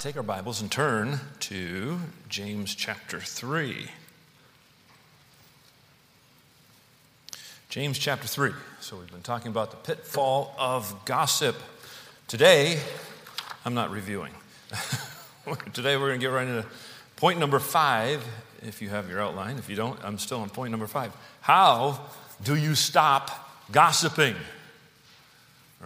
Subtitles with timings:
[0.00, 1.98] take our Bibles and turn to
[2.30, 3.86] James chapter 3.
[7.68, 8.52] James chapter 3.
[8.80, 11.54] So, we've been talking about the pitfall of gossip.
[12.28, 12.80] Today,
[13.66, 14.32] I'm not reviewing.
[15.74, 16.64] Today, we're going to get right into
[17.16, 18.24] point number five,
[18.62, 19.58] if you have your outline.
[19.58, 21.14] If you don't, I'm still on point number five.
[21.42, 22.00] How
[22.42, 24.36] do you stop gossiping?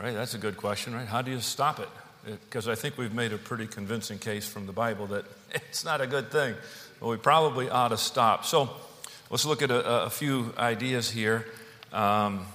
[0.00, 1.08] Right, that's a good question, right?
[1.08, 1.88] How do you stop it?
[2.24, 6.00] Because I think we've made a pretty convincing case from the Bible that it's not
[6.00, 6.54] a good thing.
[7.00, 8.44] But we probably ought to stop.
[8.44, 8.70] So
[9.30, 11.46] let's look at a, a few ideas here.
[11.92, 12.46] Um,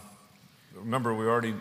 [0.76, 1.56] remember, we already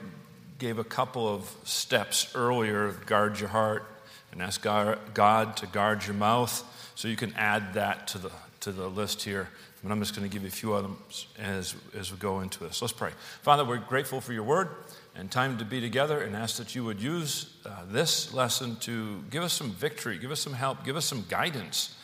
[0.59, 3.84] gave a couple of steps earlier guard your heart
[4.33, 6.64] and ask God to guard your mouth.
[6.95, 8.30] So you can add that to the,
[8.61, 9.48] to the list here.
[9.83, 12.64] But I'm just going to give you a few others as, as we go into
[12.64, 12.83] this.
[12.83, 13.12] Let's pray.
[13.42, 14.69] Father, we're grateful for your word
[15.18, 19.20] and time to be together and ask that you would use uh, this lesson to
[19.30, 21.96] give us some victory, give us some help, give us some guidance.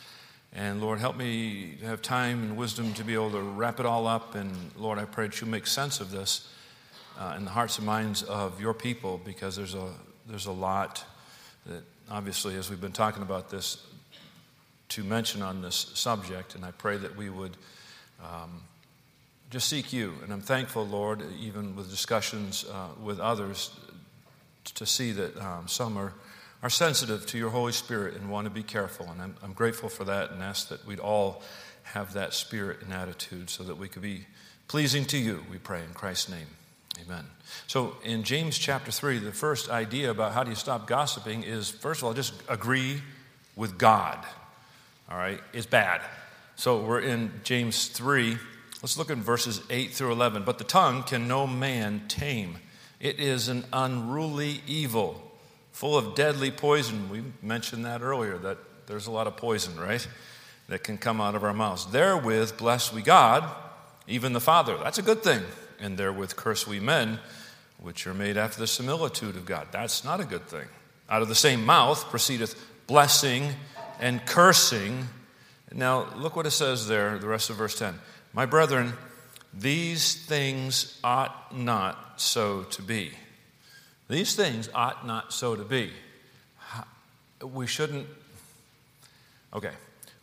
[0.53, 3.87] And Lord, help me to have time and wisdom to be able to wrap it
[3.87, 4.35] all up.
[4.35, 6.53] And Lord, I pray that you make sense of this
[7.17, 9.91] uh, in the hearts and minds of your people because there's a,
[10.27, 11.05] there's a lot
[11.67, 13.87] that, obviously, as we've been talking about this,
[14.89, 16.57] to mention on this subject.
[16.57, 17.57] And I pray that we would.
[18.21, 18.63] Um,
[19.51, 20.15] just seek you.
[20.23, 23.71] And I'm thankful, Lord, even with discussions uh, with others,
[24.75, 26.13] to see that um, some are,
[26.63, 29.07] are sensitive to your Holy Spirit and want to be careful.
[29.11, 31.43] And I'm, I'm grateful for that and ask that we'd all
[31.85, 34.27] have that spirit and attitude so that we could be
[34.69, 36.47] pleasing to you, we pray in Christ's name.
[37.05, 37.25] Amen.
[37.67, 41.69] So in James chapter 3, the first idea about how do you stop gossiping is
[41.69, 43.03] first of all, just agree
[43.57, 44.25] with God.
[45.11, 45.41] All right?
[45.53, 46.01] It's bad.
[46.57, 48.39] So we're in James 3
[48.85, 50.43] Let's look at verses 8 through 11.
[50.43, 52.59] But the tongue can no man tame,
[53.01, 55.23] it is an unruly evil,
[55.73, 57.09] full of deadly poison.
[57.09, 60.07] We mentioned that earlier, that there's a lot of poison, right?
[60.69, 61.87] That can come out of our mouths.
[61.87, 63.49] Therewith bless we God,
[64.07, 64.77] even the Father.
[64.77, 65.41] That's a good thing.
[65.81, 67.21] And therewith curse we men,
[67.79, 69.69] which are made after the similitude of God.
[69.73, 70.67] That's not a good thing.
[71.09, 72.55] Out of the same mouth proceedeth
[72.87, 73.49] blessing
[73.99, 75.09] and cursing.
[75.73, 77.99] Now, look what it says there, the rest of verse 10.
[78.35, 78.95] My brethren,
[79.53, 83.13] these things ought not so to be.
[84.09, 85.93] These things ought not so to be.
[87.41, 88.09] We shouldn't,
[89.53, 89.71] okay,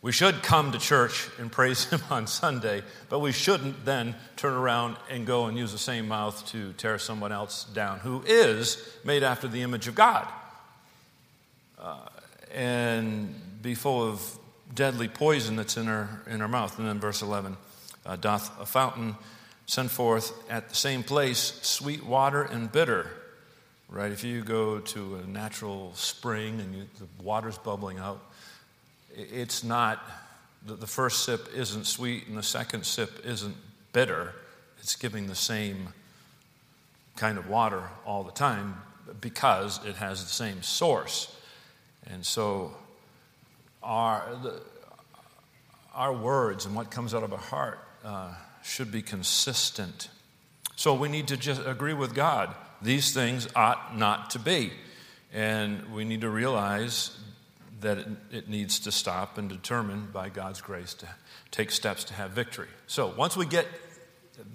[0.02, 4.52] we should come to church and praise Him on Sunday, but we shouldn't then turn
[4.52, 8.76] around and go and use the same mouth to tear someone else down who is
[9.04, 10.28] made after the image of God
[11.78, 11.96] uh,
[12.52, 14.38] and be full of
[14.74, 16.78] deadly poison that's in our, in our mouth.
[16.78, 17.56] And then verse 11
[18.04, 19.16] uh, doth a fountain
[19.66, 23.10] send forth at the same place sweet water and bitter.
[23.88, 24.10] Right?
[24.10, 28.22] If you go to a natural spring and you, the water's bubbling out,
[29.14, 30.02] it's not,
[30.66, 33.56] the, the first sip isn't sweet and the second sip isn't
[33.92, 34.34] bitter.
[34.78, 35.88] It's giving the same
[37.16, 38.76] kind of water all the time
[39.20, 41.34] because it has the same source.
[42.10, 42.72] And so,
[43.82, 44.60] our, the,
[45.94, 50.08] our words and what comes out of our heart uh, should be consistent.
[50.76, 52.54] So we need to just agree with God.
[52.80, 54.72] These things ought not to be.
[55.32, 57.16] And we need to realize
[57.80, 61.08] that it, it needs to stop and determine by God's grace to
[61.50, 62.68] take steps to have victory.
[62.86, 63.66] So once we get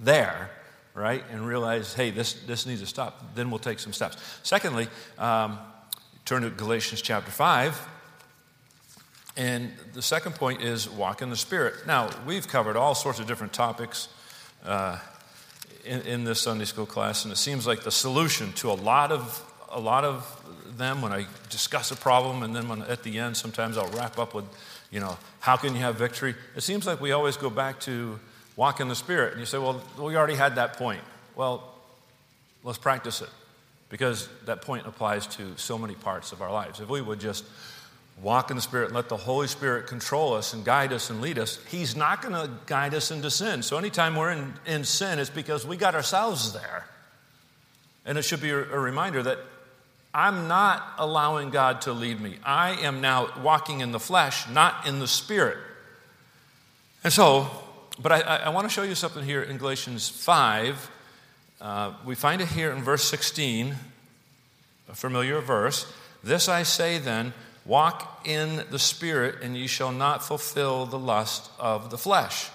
[0.01, 0.49] there,
[0.93, 4.17] right, and realize, hey, this, this needs to stop, then we'll take some steps.
[4.43, 4.87] Secondly,
[5.17, 5.59] um,
[6.25, 7.87] turn to Galatians chapter 5.
[9.37, 11.85] And the second point is walk in the Spirit.
[11.85, 14.09] Now, we've covered all sorts of different topics
[14.65, 14.97] uh,
[15.85, 19.11] in, in, this Sunday school class, and it seems like the solution to a lot
[19.11, 20.25] of, a lot of
[20.75, 24.17] them when I discuss a problem, and then when, at the end, sometimes I'll wrap
[24.17, 24.45] up with,
[24.89, 26.33] you know, how can you have victory?
[26.55, 28.19] It seems like we always go back to
[28.55, 29.33] walk in the Spirit.
[29.33, 31.01] And you say, well, we already had that point.
[31.35, 31.75] Well,
[32.63, 33.29] let's practice it
[33.89, 36.79] because that point applies to so many parts of our lives.
[36.79, 37.45] If we would just
[38.21, 41.21] walk in the Spirit and let the Holy Spirit control us and guide us and
[41.21, 43.61] lead us, He's not going to guide us into sin.
[43.61, 46.85] So anytime we're in, in sin, it's because we got ourselves there.
[48.05, 49.39] And it should be a, a reminder that
[50.13, 52.37] I'm not allowing God to lead me.
[52.43, 55.57] I am now walking in the flesh, not in the Spirit.
[57.03, 57.47] And so,
[58.01, 60.91] but I, I want to show you something here in Galatians 5.
[61.61, 63.75] Uh, we find it here in verse 16,
[64.89, 65.91] a familiar verse.
[66.23, 67.33] This I say then,
[67.67, 72.49] Walk in the Spirit, and ye shall not fulfill the lust of the flesh.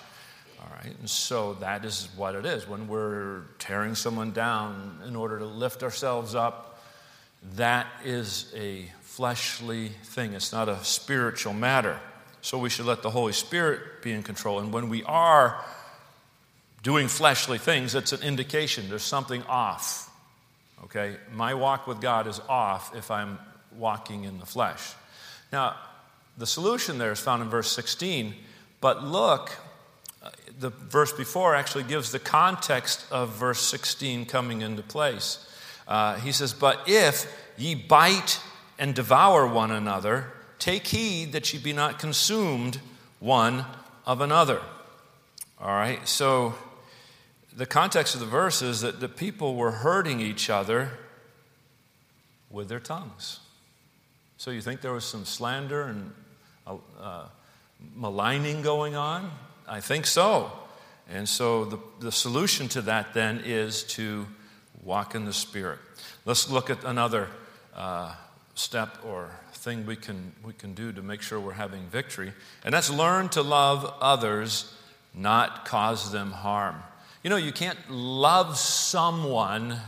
[0.59, 2.67] All right, and so that is what it is.
[2.67, 6.81] When we're tearing someone down in order to lift ourselves up,
[7.56, 12.00] that is a fleshly thing, it's not a spiritual matter.
[12.41, 14.61] So we should let the Holy Spirit be in control.
[14.61, 15.62] And when we are
[16.82, 20.11] doing fleshly things, it's an indication there's something off.
[20.85, 21.17] Okay?
[21.32, 23.38] My walk with God is off if I'm
[23.76, 24.94] walking in the flesh.
[25.52, 25.76] Now,
[26.38, 28.34] the solution there is found in verse 16,
[28.81, 29.52] but look,
[30.58, 35.46] the verse before actually gives the context of verse 16 coming into place.
[35.87, 37.26] Uh, he says, But if
[37.58, 38.40] ye bite
[38.78, 42.81] and devour one another, take heed that ye be not consumed
[43.20, 43.66] one
[44.06, 44.60] of another.
[45.60, 46.54] All right, so
[47.54, 50.93] the context of the verse is that the people were hurting each other
[52.50, 53.40] with their tongues.
[54.42, 56.10] So you think there was some slander and
[56.66, 57.26] uh, uh,
[57.94, 59.30] maligning going on?
[59.68, 60.50] I think so.
[61.08, 64.26] And so the, the solution to that then is to
[64.82, 65.78] walk in the Spirit.
[66.24, 67.28] Let's look at another
[67.72, 68.16] uh,
[68.56, 72.32] step or thing we can, we can do to make sure we're having victory,
[72.64, 74.74] and that's learn to love others,
[75.14, 76.82] not cause them harm.
[77.22, 79.78] You know, you can't love someone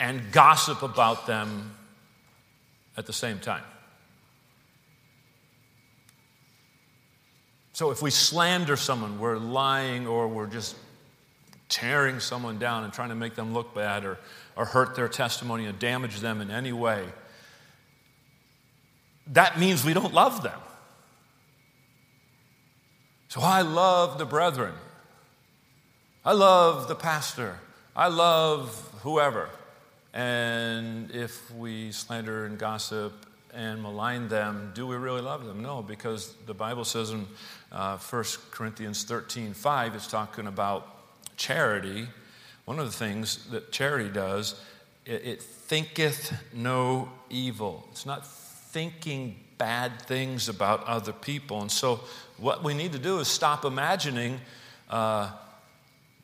[0.00, 1.76] and gossip about them
[2.98, 3.62] at the same time.
[7.72, 10.74] So if we slander someone, we're lying or we're just
[11.68, 14.18] tearing someone down and trying to make them look bad or,
[14.56, 17.04] or hurt their testimony and damage them in any way,
[19.28, 20.58] that means we don't love them.
[23.28, 24.74] So I love the brethren.
[26.24, 27.60] I love the pastor.
[27.94, 29.50] I love whoever.
[30.12, 33.12] And if we slander and gossip
[33.52, 35.62] and malign them, do we really love them?
[35.62, 37.26] No, because the Bible says in
[37.72, 40.86] uh, 1 Corinthians 13 5, it's talking about
[41.36, 42.08] charity.
[42.64, 44.60] One of the things that charity does,
[45.04, 47.86] it, it thinketh no evil.
[47.90, 51.60] It's not thinking bad things about other people.
[51.62, 52.00] And so,
[52.36, 54.40] what we need to do is stop imagining
[54.88, 55.30] uh,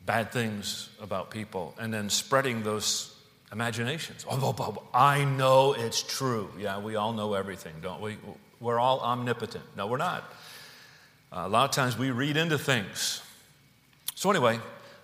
[0.05, 3.14] bad things about people and then spreading those
[3.51, 4.25] imaginations.
[4.29, 6.49] Oh, I know it's true.
[6.57, 8.17] Yeah, we all know everything, don't we?
[8.59, 9.63] We're all omnipotent.
[9.75, 10.23] No, we're not.
[11.31, 13.21] Uh, a lot of times we read into things.
[14.15, 14.59] So, anyway,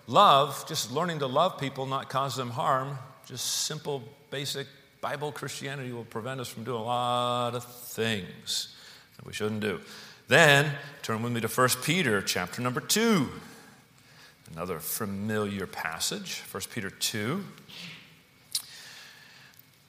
[0.06, 4.66] love, just learning to love people, not cause them harm, just simple, basic
[5.00, 8.74] Bible Christianity will prevent us from doing a lot of things
[9.16, 9.80] that we shouldn't do.
[10.28, 10.70] Then,
[11.02, 13.28] turn with me to 1 Peter chapter number 2.
[14.52, 17.44] Another familiar passage, 1 Peter 2.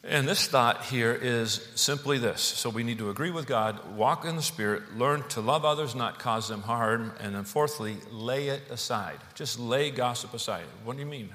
[0.06, 2.42] And this thought here is simply this.
[2.42, 5.96] So we need to agree with God, walk in the Spirit, learn to love others,
[5.96, 9.18] not cause them harm, and then fourthly, lay it aside.
[9.34, 10.66] Just lay gossip aside.
[10.84, 11.30] What do you mean?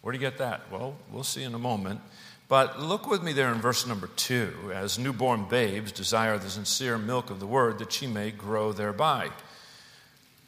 [0.00, 0.62] Where do you get that?
[0.72, 2.00] Well, we'll see in a moment.
[2.48, 4.72] But look with me there in verse number two.
[4.74, 9.30] As newborn babes desire the sincere milk of the word that ye may grow thereby.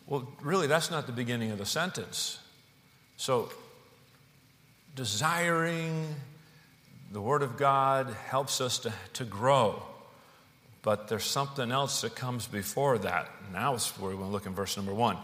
[0.09, 2.41] Well, really, that's not the beginning of the sentence.
[3.17, 3.53] So,
[4.97, 6.17] desiring
[7.13, 9.83] the Word of God helps us to, to grow.
[10.83, 13.31] But there's something else that comes before that.
[13.53, 15.19] Now it's where we're to look in verse number one.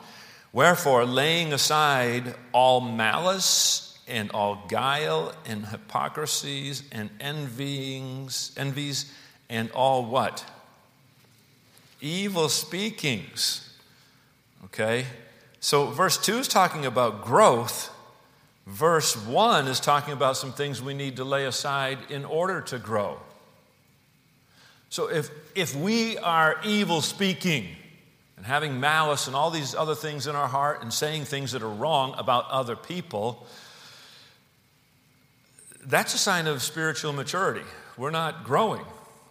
[0.52, 9.10] Wherefore, laying aside all malice and all guile and hypocrisies and envyings, envies
[9.48, 10.44] and all what?
[12.00, 13.76] Evil speakings.
[14.66, 15.06] Okay?
[15.60, 17.90] So, verse 2 is talking about growth
[18.68, 22.78] Verse 1 is talking about some things we need to lay aside in order to
[22.78, 23.18] grow.
[24.90, 27.66] So if, if we are evil speaking
[28.36, 31.62] and having malice and all these other things in our heart and saying things that
[31.62, 33.46] are wrong about other people,
[35.86, 37.66] that's a sign of spiritual maturity.
[37.96, 38.84] We're not growing,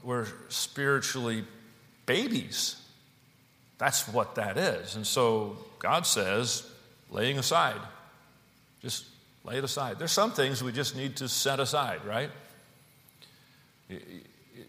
[0.03, 1.46] we're spiritually
[2.08, 2.82] babies.
[3.77, 4.96] That's what that is.
[4.96, 6.67] And so God says,
[7.12, 7.79] laying aside,
[8.82, 9.06] just
[9.48, 9.98] Lay it aside.
[9.98, 12.30] There's some things we just need to set aside, right?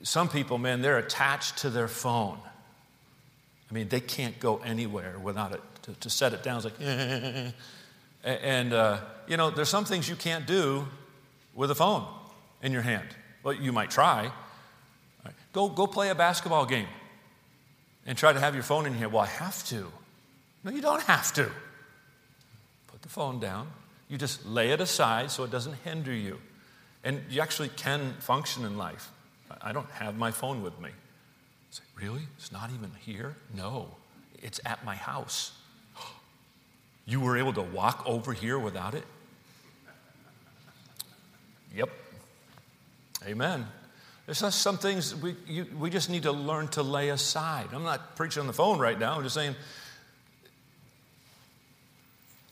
[0.05, 2.39] Some people, man, they're attached to their phone.
[3.69, 5.61] I mean, they can't go anywhere without it.
[5.83, 6.75] To, to set it down, like,
[8.25, 10.87] and, uh, you know, there's some things you can't do
[11.55, 12.07] with a phone
[12.63, 13.09] in your hand.
[13.43, 14.31] Well, you might try.
[15.25, 15.35] Right.
[15.53, 16.89] Go, go play a basketball game
[18.07, 19.09] and try to have your phone in here.
[19.09, 19.91] Well, I have to.
[20.63, 21.51] No, you don't have to.
[22.89, 23.69] Put the phone down,
[24.09, 26.39] you just lay it aside so it doesn't hinder you.
[27.05, 29.11] And you actually can function in life.
[29.63, 30.91] I don't have my phone with me.
[31.71, 32.23] Say, really?
[32.37, 33.37] It's not even here?
[33.55, 33.89] No,
[34.43, 35.53] it's at my house.
[37.07, 39.05] You were able to walk over here without it?
[41.75, 41.89] Yep.
[43.27, 43.67] Amen.
[44.27, 47.69] There's just some things we, you, we just need to learn to lay aside.
[47.73, 49.17] I'm not preaching on the phone right now.
[49.17, 49.55] I'm just saying,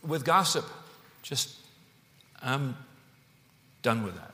[0.02, 0.64] with gossip,
[1.26, 1.56] just,
[2.40, 2.76] I'm
[3.83, 4.30] done with that.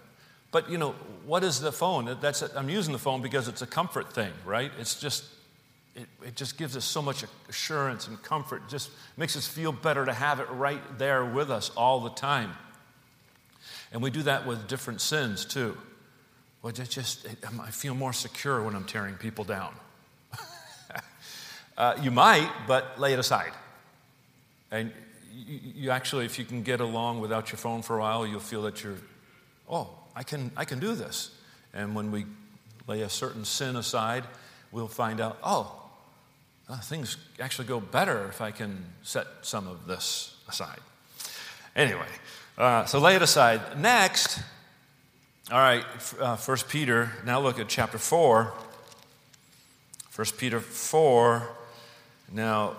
[0.50, 0.90] But, you know,
[1.24, 2.18] what is the phone?
[2.20, 4.70] That's, I'm using the phone because it's a comfort thing, right?
[4.78, 5.24] It's just,
[5.96, 8.64] it, it just gives us so much assurance and comfort.
[8.66, 12.10] It just makes us feel better to have it right there with us all the
[12.10, 12.52] time.
[13.90, 15.78] And we do that with different sins too.
[16.60, 19.74] Well, just, it, I feel more secure when I'm tearing people down.
[21.78, 23.52] uh, you might, but lay it aside.
[24.70, 24.92] And
[25.34, 28.62] you, actually, if you can get along without your phone for a while, you'll feel
[28.62, 28.98] that you're,
[29.68, 31.30] oh, I can, I can do this.
[31.74, 32.26] And when we
[32.86, 34.24] lay a certain sin aside,
[34.70, 35.78] we'll find out, oh,
[36.68, 40.80] uh, things actually go better if I can set some of this aside.
[41.74, 42.08] Anyway,
[42.58, 43.78] uh, so lay it aside.
[43.78, 44.40] Next,
[45.50, 45.84] all right,
[46.20, 48.52] uh, 1 Peter, now look at chapter 4.
[50.14, 51.48] 1 Peter 4.
[52.32, 52.76] Now,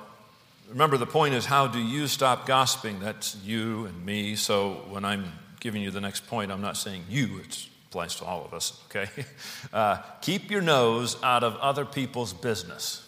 [0.69, 2.99] remember the point is how do you stop gossiping?
[2.99, 4.35] That's you and me.
[4.35, 8.25] So when I'm giving you the next point, I'm not saying you, it applies to
[8.25, 9.09] all of us, okay?
[9.71, 13.07] Uh, keep your nose out of other people's business.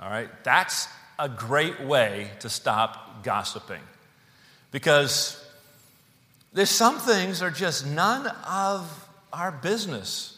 [0.00, 0.30] All right?
[0.42, 0.88] That's
[1.18, 3.82] a great way to stop gossiping.
[4.70, 5.44] Because
[6.54, 10.33] there's some things are just none of our business.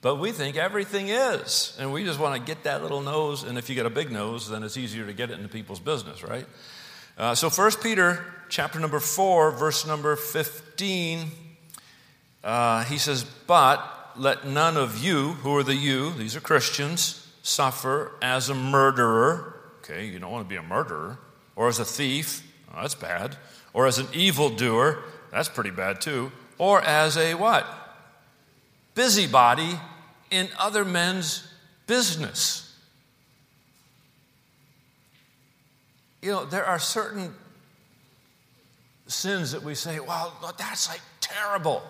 [0.00, 1.76] But we think everything is.
[1.80, 3.42] And we just want to get that little nose.
[3.42, 5.80] And if you get a big nose, then it's easier to get it into people's
[5.80, 6.46] business, right?
[7.18, 11.30] Uh, so 1 Peter chapter number 4, verse number 15,
[12.44, 17.26] uh, he says, But let none of you, who are the you, these are Christians,
[17.42, 19.60] suffer as a murderer.
[19.78, 21.18] Okay, you don't want to be a murderer.
[21.56, 22.42] Or as a thief.
[22.72, 23.36] Oh, that's bad.
[23.72, 25.02] Or as an evildoer
[25.36, 26.32] that's pretty bad too.
[26.56, 27.66] Or as a what?
[28.96, 29.78] Busybody
[30.30, 31.46] in other men's
[31.86, 32.74] business.
[36.22, 37.32] You know, there are certain
[39.06, 41.82] sins that we say, well, that's like terrible.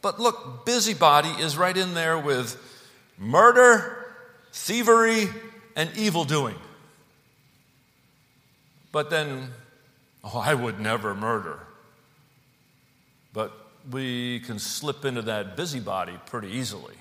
[0.00, 2.56] But look, busybody is right in there with
[3.18, 4.14] murder,
[4.52, 5.28] thievery,
[5.74, 6.56] and evil doing.
[8.92, 9.50] But then,
[10.22, 11.58] oh, I would never murder.
[13.32, 13.52] But
[13.90, 16.94] we can slip into that busybody pretty easily.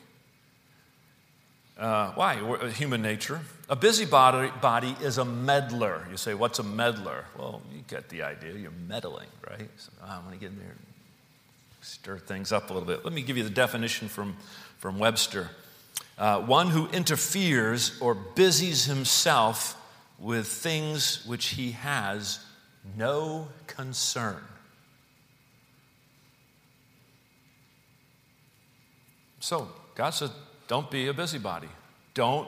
[1.77, 2.41] Uh, why?
[2.41, 3.41] We're, human nature.
[3.69, 6.05] A busybody body is a meddler.
[6.11, 7.25] You say, what's a meddler?
[7.37, 8.53] Well, you get the idea.
[8.53, 9.69] You're meddling, right?
[9.77, 10.79] So, oh, I'm going to get in there and
[11.81, 13.03] stir things up a little bit.
[13.03, 14.37] Let me give you the definition from,
[14.77, 15.49] from Webster
[16.17, 19.79] uh, one who interferes or busies himself
[20.19, 22.39] with things which he has
[22.97, 24.41] no concern.
[29.43, 30.31] So God says,
[30.69, 31.67] don't be a busybody.
[32.13, 32.47] Don't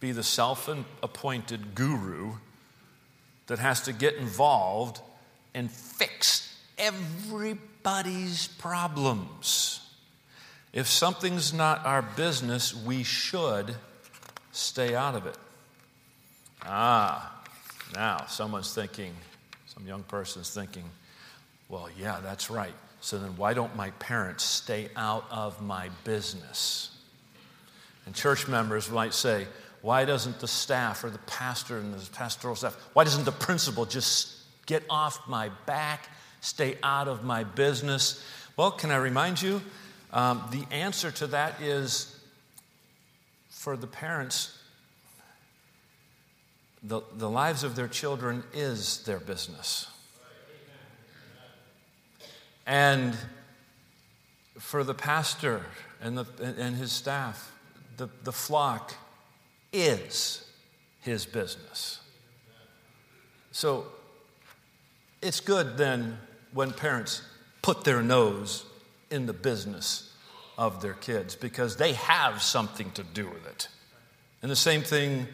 [0.00, 0.70] be the self
[1.02, 2.32] appointed guru
[3.48, 5.02] that has to get involved
[5.52, 9.86] and fix everybody's problems.
[10.72, 13.74] If something's not our business, we should
[14.50, 15.36] stay out of it.
[16.62, 17.42] Ah,
[17.94, 19.12] now someone's thinking,
[19.66, 20.84] some young person's thinking,
[21.68, 22.72] well, yeah, that's right.
[23.00, 26.90] So then, why don't my parents stay out of my business?
[28.06, 29.46] And church members might say,
[29.82, 33.86] why doesn't the staff or the pastor and the pastoral staff, why doesn't the principal
[33.86, 36.08] just get off my back,
[36.40, 38.24] stay out of my business?
[38.56, 39.62] Well, can I remind you?
[40.12, 42.18] Um, the answer to that is
[43.48, 44.58] for the parents,
[46.82, 49.86] the, the lives of their children is their business.
[52.70, 53.16] And
[54.60, 55.62] for the pastor
[56.00, 57.50] and, the, and his staff,
[57.96, 58.94] the, the flock
[59.72, 60.48] is
[61.00, 61.98] his business.
[63.50, 63.86] So
[65.20, 66.16] it's good then
[66.52, 67.22] when parents
[67.60, 68.64] put their nose
[69.10, 70.14] in the business
[70.56, 73.66] of their kids because they have something to do with it.
[74.42, 75.26] And the same thing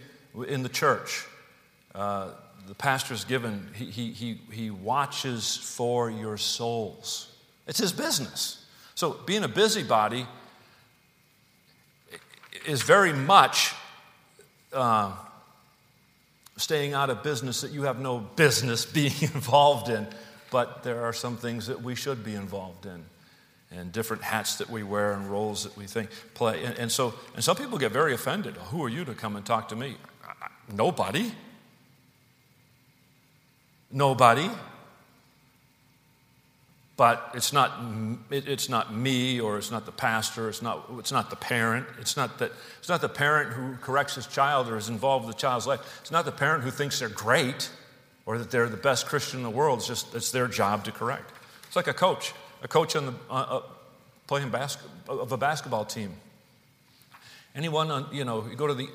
[0.48, 1.26] in the church.
[1.94, 2.30] Uh,
[2.66, 7.32] the pastor's given, he, he, he, he watches for your souls.
[7.66, 8.64] It's his business.
[8.94, 10.26] So being a busybody
[12.66, 13.74] is very much
[14.72, 15.12] uh,
[16.56, 20.06] staying out of business that you have no business being involved in.
[20.50, 23.04] But there are some things that we should be involved in,
[23.70, 26.64] and different hats that we wear and roles that we think play.
[26.64, 28.56] And, and so, and some people get very offended.
[28.56, 29.96] Who are you to come and talk to me?
[30.72, 31.32] Nobody.
[33.90, 34.50] Nobody.
[36.96, 37.78] but it's not,
[38.30, 41.86] it, it's not me or it's not the pastor, it's not, it's not the parent.
[42.00, 45.36] It's not, that, it's not the parent who corrects his child or is involved with
[45.36, 45.80] the child's life.
[46.00, 47.70] It's not the parent who thinks they're great
[48.24, 49.80] or that they're the best Christian in the world.
[49.80, 51.32] It's just it's their job to correct.
[51.66, 53.62] It's like a coach, a coach on the, uh, uh,
[54.26, 56.14] playing basketball of a basketball team.
[57.54, 58.88] Anyone, on, you know, you go to the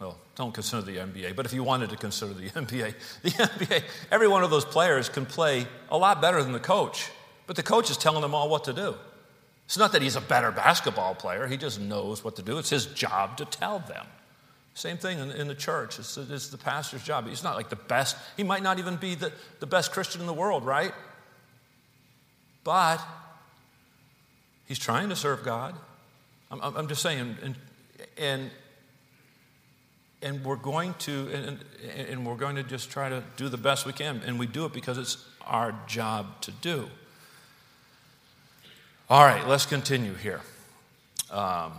[0.00, 3.82] well, don't consider the NBA, but if you wanted to consider the NBA, the NBA,
[4.10, 7.10] every one of those players can play a lot better than the coach.
[7.46, 8.94] But the coach is telling them all what to do.
[9.66, 12.58] It's not that he's a better basketball player, he just knows what to do.
[12.58, 14.06] It's his job to tell them.
[14.74, 15.98] Same thing in, in the church.
[15.98, 17.26] It's, it's, the pastor's job.
[17.26, 20.26] He's not like the best, he might not even be the, the best Christian in
[20.26, 20.92] the world, right?
[22.62, 23.00] But
[24.66, 25.74] he's trying to serve God.
[26.50, 27.56] I'm, I'm just saying, and,
[28.18, 28.50] and,
[30.22, 31.64] and we're going to, and,
[32.08, 34.64] and we're going to just try to do the best we can, and we do
[34.64, 36.88] it because it's our job to do.
[39.08, 40.40] All right, let's continue here.
[41.30, 41.72] Um,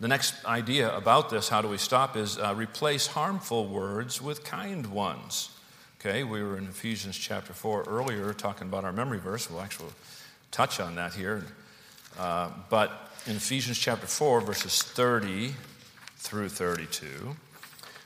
[0.00, 4.44] the next idea about this, how do we stop, is uh, replace harmful words with
[4.44, 5.50] kind ones.
[6.00, 9.50] Okay, we were in Ephesians chapter 4 earlier talking about our memory verse.
[9.50, 9.90] We'll actually
[10.52, 11.44] touch on that here.
[12.16, 15.54] Uh, but in Ephesians chapter 4, verses 30
[16.18, 17.36] through 32,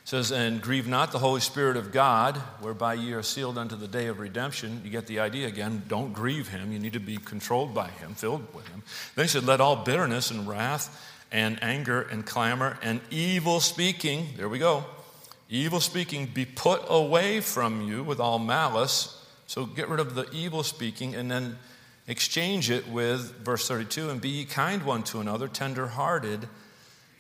[0.05, 3.89] says, And grieve not the Holy Spirit of God, whereby ye are sealed unto the
[3.89, 4.83] day of redemption.
[4.85, 5.83] You get the idea again.
[5.89, 6.73] Don't grieve him.
[6.73, 8.83] You need to be controlled by him, filled with him.
[9.15, 14.29] Then he said, Let all bitterness and wrath and anger and clamor and evil speaking,
[14.37, 14.85] there we go,
[15.49, 19.19] evil speaking be put away from you with all malice.
[19.47, 21.59] So get rid of the evil speaking and then
[22.07, 26.49] exchange it with, verse 32, and be kind one to another, tender hearted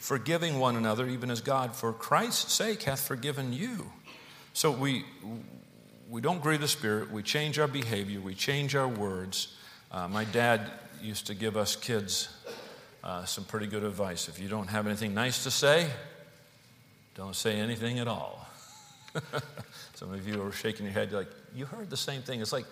[0.02, 3.92] forgiving one another, even as God, for Christ's sake, hath forgiven you.
[4.52, 5.04] So we,
[6.10, 9.56] we don't grieve the Spirit, we change our behavior, we change our words.
[9.92, 12.30] Uh, my dad used to give us kids
[13.04, 14.28] uh, some pretty good advice.
[14.28, 15.88] If you don't have anything nice to say,
[17.14, 18.48] don't say anything at all.
[19.94, 22.40] some of you are shaking your head like, you heard the same thing.
[22.40, 22.66] It's like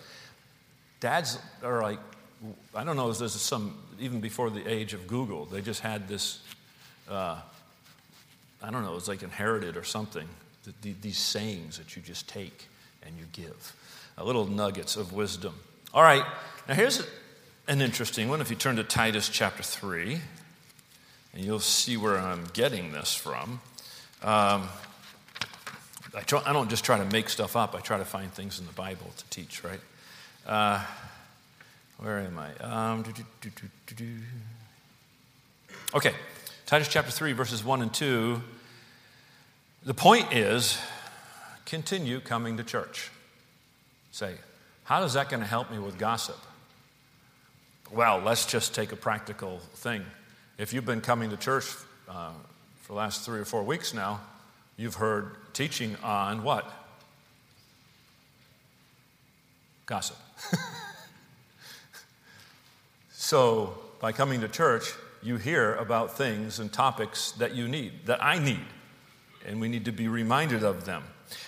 [0.99, 1.99] dads are like,
[2.75, 6.09] I don't know if there's some, even before the age of Google, they just had
[6.09, 6.41] this
[7.11, 7.37] uh,
[8.63, 10.27] I don't know, it's like inherited or something.
[10.63, 12.67] The, the, these sayings that you just take
[13.05, 13.75] and you give,
[14.23, 15.55] little nuggets of wisdom.
[15.93, 16.23] All right,
[16.67, 17.05] now here's
[17.67, 18.41] an interesting one.
[18.41, 20.21] If you turn to Titus chapter 3,
[21.33, 23.61] and you'll see where I'm getting this from.
[24.21, 24.69] Um,
[26.13, 28.59] I, try, I, don't just try to make stuff up, I try to find things
[28.59, 29.79] in the Bible to teach, right?
[30.45, 30.83] Uh,
[31.97, 32.53] where am I?
[32.63, 33.03] Um,
[35.95, 36.13] okay,
[36.71, 38.41] Titus chapter 3, verses 1 and 2.
[39.83, 40.79] The point is
[41.65, 43.11] continue coming to church.
[44.13, 44.35] Say,
[44.85, 46.37] how is that going to help me with gossip?
[47.91, 50.05] Well, let's just take a practical thing.
[50.57, 51.65] If you've been coming to church
[52.07, 52.31] uh,
[52.83, 54.21] for the last three or four weeks now,
[54.77, 56.71] you've heard teaching on what?
[59.87, 60.15] Gossip.
[63.11, 68.23] so, by coming to church, you hear about things and topics that you need, that
[68.23, 68.65] I need,
[69.45, 71.03] and we need to be reminded of them.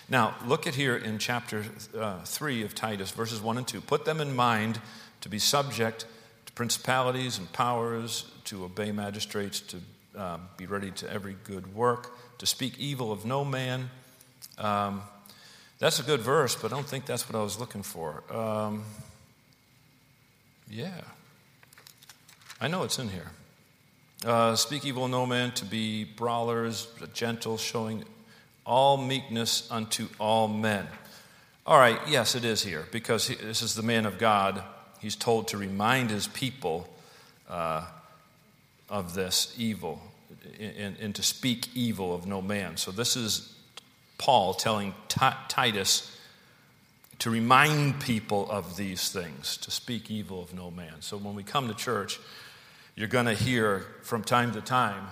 [0.10, 1.66] Now, look at here in chapter
[1.98, 3.82] uh, 3 of Titus, verses 1 and 2.
[3.82, 4.80] Put them in mind
[5.22, 6.06] to be subject
[6.46, 9.78] to principalities and powers, to obey magistrates, to
[10.18, 13.90] uh, be ready to every good work, to speak evil of no man.
[14.58, 15.02] Um,
[15.80, 18.24] that's a good verse, but I don't think that's what I was looking for.
[18.34, 18.84] Um,
[20.70, 21.02] yeah.
[22.62, 23.32] I know it's in here.
[24.26, 28.06] Uh, speak evil no man to be brawlers, gentle, showing
[28.66, 30.88] all meekness unto all men.
[31.66, 34.64] All right, yes, it is here because he, this is the man of God.
[35.02, 36.88] He's told to remind his people
[37.50, 37.86] uh,
[38.90, 40.02] of this evil
[40.58, 42.78] and, and, to speak evil of no man.
[42.78, 43.54] So, this is
[44.18, 46.18] Paul telling T- Titus
[47.20, 51.02] to remind people of these things, to speak evil of no man.
[51.02, 52.20] So, when we come to church,
[52.96, 55.04] you're going to hear from time to time,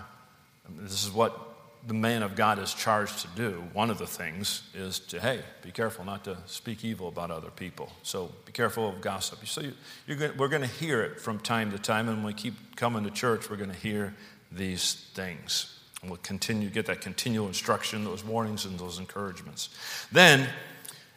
[0.79, 1.51] this is what
[1.87, 3.63] the man of God is charged to do.
[3.73, 7.49] One of the things is to, hey, be careful not to speak evil about other
[7.49, 7.91] people.
[8.03, 9.45] So be careful of gossip.
[9.47, 9.61] So
[10.07, 12.75] you, going, we're going to hear it from time to time, and when we keep
[12.75, 14.13] coming to church, we're going to hear
[14.51, 15.79] these things.
[16.01, 19.69] And we'll continue get that continual instruction, those warnings, and those encouragements.
[20.11, 20.47] Then,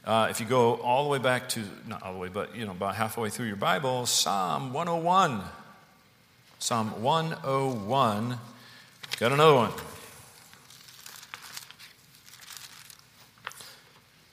[0.04, 2.64] uh, if you go all the way back to, not all the way, but you
[2.64, 5.42] know, about halfway through your Bible, Psalm 101.
[6.64, 8.38] Psalm 101.
[9.18, 9.70] Got another one.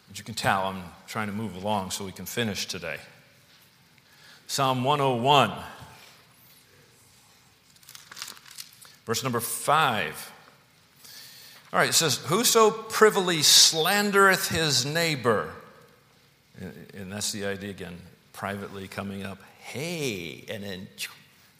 [0.10, 3.00] As you can tell, I'm trying to move along so we can finish today.
[4.48, 5.52] Psalm 101,
[9.06, 10.32] verse number 5.
[11.74, 15.50] All right, it says, Whoso privily slandereth his neighbor,
[16.62, 17.98] and that's the idea again,
[18.32, 20.88] privately coming up, hey, and then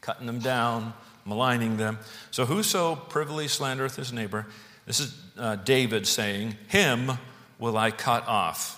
[0.02, 0.94] cutting them down,
[1.26, 2.00] maligning them.
[2.32, 4.48] So, whoso privily slandereth his neighbor,
[4.86, 7.12] this is uh, David saying, Him
[7.60, 8.78] will I cut off.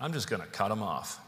[0.00, 1.18] I'm just going to cut him off.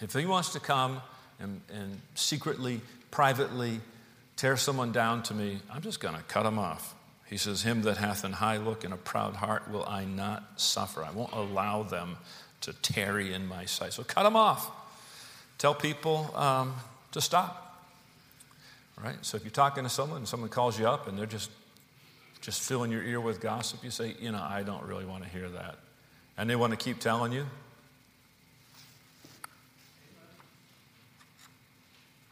[0.00, 1.02] If he wants to come
[1.40, 3.80] and, and secretly, privately
[4.36, 6.94] tear someone down to me, I'm just going to cut him off.
[7.26, 10.60] He says, Him that hath an high look and a proud heart will I not
[10.60, 11.04] suffer.
[11.04, 12.16] I won't allow them
[12.62, 13.92] to tarry in my sight.
[13.92, 14.70] So cut them off.
[15.58, 16.74] Tell people um,
[17.12, 17.67] to stop.
[19.02, 19.16] Right?
[19.22, 21.50] So if you're talking to someone and someone calls you up and they're just
[22.40, 25.28] just filling your ear with gossip, you say, you know, I don't really want to
[25.28, 25.76] hear that.
[26.36, 27.44] And they want to keep telling you.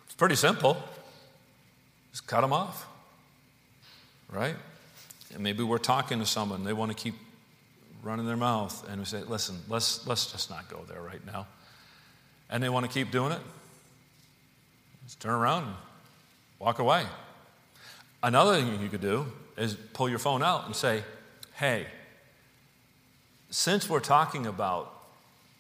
[0.05, 0.77] It's pretty simple.
[2.13, 2.87] Just cut them off.
[4.31, 4.55] Right?
[5.35, 7.15] And maybe we're talking to someone, they want to keep
[8.03, 11.49] running their mouth, and we say, listen, let's, let's just not go there right now.
[12.49, 13.41] And they want to keep doing it.
[15.05, 15.75] Just turn around
[16.59, 17.05] walk away.
[18.23, 21.03] Another thing you could do is pull your phone out and say,
[21.55, 21.87] hey,
[23.51, 24.93] since we're talking about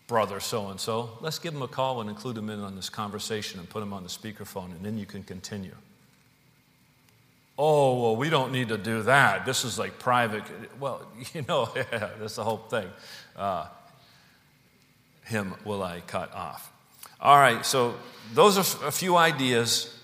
[0.06, 2.88] brother so and so, let's give him a call and include him in on this
[2.88, 5.74] conversation and put him on the speakerphone, and then you can continue.
[7.58, 9.46] Oh, well, we don't need to do that.
[9.46, 10.44] This is like private.
[10.78, 12.88] Well, you know, yeah, that's the whole thing.
[13.34, 13.66] Uh,
[15.24, 16.72] him will I cut off.
[17.20, 17.94] All right, so
[18.34, 19.95] those are a few ideas.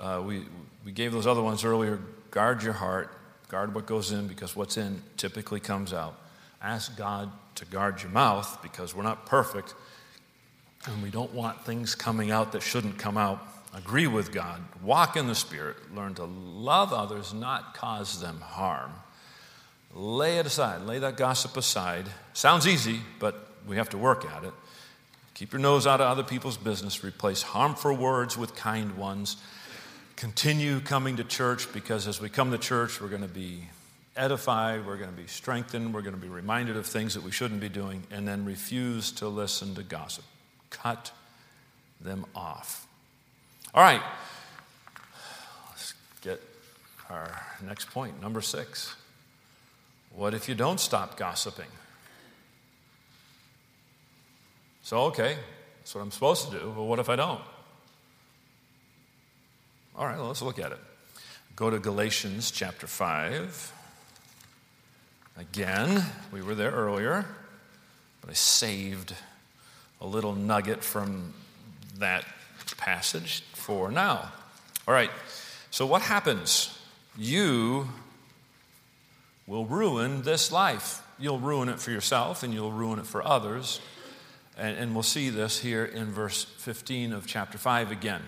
[0.00, 0.46] Uh, we,
[0.84, 2.00] we gave those other ones earlier.
[2.30, 3.12] Guard your heart,
[3.48, 6.18] guard what goes in because what's in typically comes out.
[6.62, 9.74] Ask God to guard your mouth because we're not perfect
[10.86, 13.46] and we don't want things coming out that shouldn't come out.
[13.74, 18.92] Agree with God, walk in the Spirit, learn to love others, not cause them harm.
[19.94, 22.06] Lay it aside, lay that gossip aside.
[22.32, 24.52] Sounds easy, but we have to work at it.
[25.34, 29.36] Keep your nose out of other people's business, replace harmful words with kind ones
[30.20, 33.64] continue coming to church because as we come to church, we're going to be
[34.14, 37.30] edified, we're going to be strengthened, we're going to be reminded of things that we
[37.30, 40.24] shouldn't be doing, and then refuse to listen to gossip.
[40.68, 41.10] Cut
[42.02, 42.86] them off.
[43.74, 44.02] All right,
[45.70, 46.38] let's get
[47.08, 48.94] our next point, number six.
[50.14, 51.70] What if you don't stop gossiping?
[54.82, 55.38] So, okay,
[55.78, 57.40] that's what I'm supposed to do, but what if I don't?
[60.00, 60.78] All right, well, let's look at it.
[61.56, 63.72] Go to Galatians chapter 5.
[65.36, 67.26] Again, we were there earlier,
[68.22, 69.12] but I saved
[70.00, 71.34] a little nugget from
[71.98, 72.24] that
[72.78, 74.32] passage for now.
[74.88, 75.10] All right,
[75.70, 76.78] so what happens?
[77.18, 77.86] You
[79.46, 81.02] will ruin this life.
[81.18, 83.82] You'll ruin it for yourself and you'll ruin it for others.
[84.56, 88.22] And, and we'll see this here in verse 15 of chapter 5 again.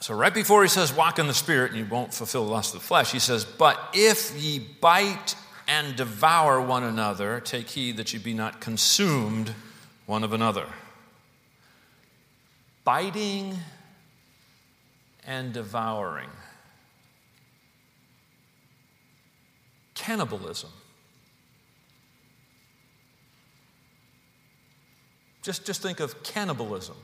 [0.00, 2.74] So, right before he says, walk in the Spirit and you won't fulfill the lust
[2.74, 5.34] of the flesh, he says, But if ye bite
[5.66, 9.52] and devour one another, take heed that ye be not consumed
[10.04, 10.66] one of another.
[12.84, 13.56] Biting
[15.26, 16.30] and devouring.
[19.94, 20.70] Cannibalism.
[25.42, 26.96] Just, just think of cannibalism.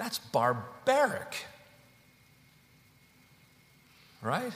[0.00, 1.44] That's barbaric.
[4.22, 4.52] Right?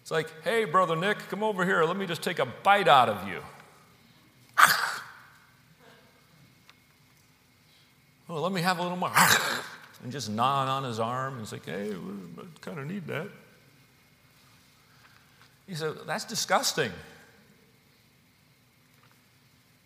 [0.00, 1.84] It's like, hey, Brother Nick, come over here.
[1.84, 3.42] Let me just take a bite out of you.
[8.28, 9.12] well, let me have a little more.
[10.02, 13.28] and just gnawing on his arm and say, hey, I kind of need that.
[15.68, 16.92] He said, that's disgusting.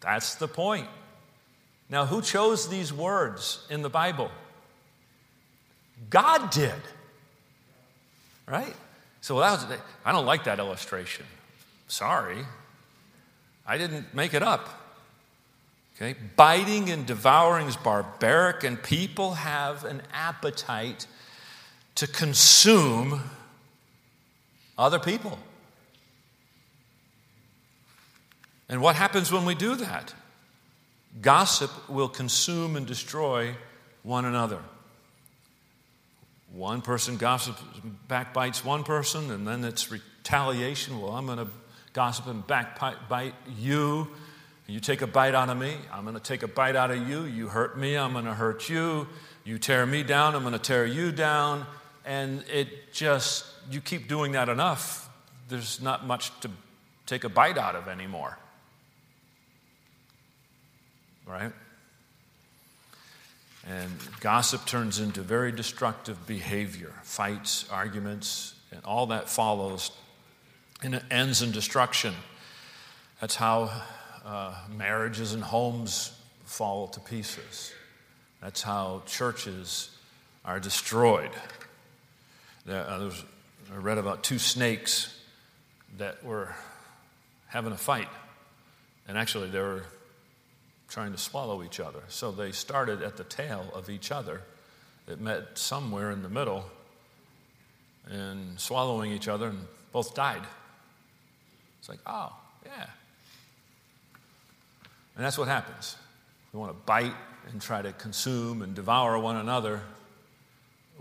[0.00, 0.86] That's the point.
[1.88, 4.30] Now, who chose these words in the Bible?
[6.10, 6.72] God did.
[8.46, 8.74] Right?
[9.20, 11.26] So that was, I don't like that illustration.
[11.88, 12.38] Sorry.
[13.66, 14.68] I didn't make it up.
[15.96, 16.18] Okay?
[16.36, 21.06] Biting and devouring is barbaric, and people have an appetite
[21.94, 23.22] to consume
[24.76, 25.38] other people.
[28.68, 30.14] And what happens when we do that?
[31.20, 33.54] Gossip will consume and destroy
[34.02, 34.58] one another.
[36.52, 37.60] One person gossips,
[38.08, 41.00] backbites one person, and then it's retaliation.
[41.00, 41.48] Well, I'm going to
[41.92, 44.08] gossip and backbite you.
[44.66, 47.08] You take a bite out of me, I'm going to take a bite out of
[47.08, 47.24] you.
[47.24, 49.06] You hurt me, I'm going to hurt you.
[49.44, 51.66] You tear me down, I'm going to tear you down.
[52.06, 55.10] And it just, you keep doing that enough,
[55.48, 56.50] there's not much to
[57.06, 58.38] take a bite out of anymore.
[61.26, 61.52] Right?
[63.66, 69.90] And gossip turns into very destructive behavior, fights, arguments, and all that follows.
[70.82, 72.14] And it ends in destruction.
[73.20, 73.70] That's how
[74.24, 77.72] uh, marriages and homes fall to pieces.
[78.42, 79.90] That's how churches
[80.44, 81.30] are destroyed.
[82.66, 83.24] There, uh, was,
[83.72, 85.18] I read about two snakes
[85.96, 86.54] that were
[87.46, 88.08] having a fight.
[89.08, 89.84] And actually, they were
[90.94, 91.98] trying to swallow each other.
[92.06, 94.42] So they started at the tail of each other.
[95.08, 96.64] It met somewhere in the middle
[98.08, 100.42] and swallowing each other, and both died.
[101.80, 102.32] It's like, oh,
[102.64, 102.86] yeah.
[105.16, 105.96] And that's what happens.
[106.52, 107.14] We want to bite
[107.50, 109.80] and try to consume and devour one another.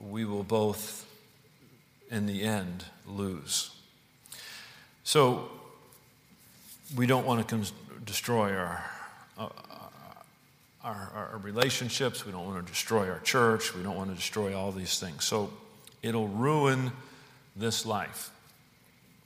[0.10, 1.06] We will both,
[2.10, 3.70] in the end, lose.
[5.04, 5.52] So,
[6.96, 7.72] we don't want to
[8.04, 8.84] destroy our,
[9.38, 9.50] uh,
[10.84, 12.26] our, our, relationships.
[12.26, 13.74] We don't want to destroy our church.
[13.74, 15.24] We don't want to destroy all these things.
[15.24, 15.52] So
[16.02, 16.92] it'll ruin
[17.56, 18.32] this life,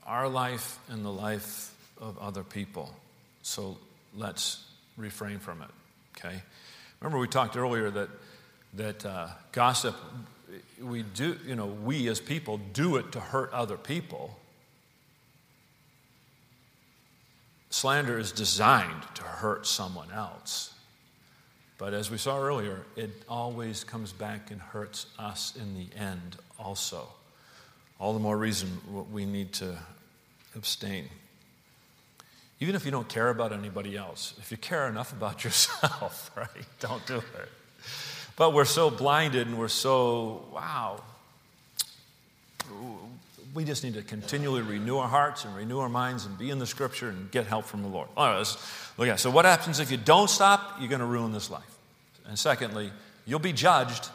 [0.06, 2.93] our life and the life of other people.
[3.41, 3.78] So
[4.15, 4.63] let's
[4.98, 5.70] refrain from it,
[6.17, 6.41] okay?
[7.00, 8.10] Remember, we talked earlier that,
[8.74, 9.96] that uh, gossip,
[10.82, 14.38] we do, you know, we as people do it to hurt other people.
[17.70, 20.74] Slander is designed to hurt someone else.
[21.78, 26.38] But as we saw earlier, it always comes back and hurts us in the end
[26.58, 27.08] also.
[28.00, 28.80] All the more reason
[29.12, 29.78] we need to
[30.56, 31.08] abstain.
[32.60, 36.50] Even if you don't care about anybody else, if you care enough about yourself, right,
[36.80, 37.50] don't do it.
[38.36, 41.04] But we're so blinded and we're so, wow,
[43.58, 46.60] we just need to continually renew our hearts and renew our minds and be in
[46.60, 48.08] the scripture and get help from the Lord.
[48.15, 48.56] All right, let's
[49.00, 49.20] look at it.
[49.20, 50.76] So, what happens if you don't stop?
[50.80, 51.78] You're going to ruin this life.
[52.28, 52.91] And secondly,
[53.26, 54.10] you'll be judged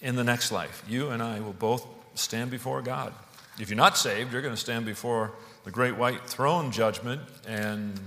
[0.00, 0.84] in the next life.
[0.88, 3.12] You and I will both stand before God.
[3.58, 5.32] If you're not saved, you're going to stand before
[5.64, 7.98] the great white throne judgment and